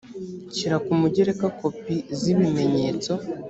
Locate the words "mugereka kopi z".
1.01-2.21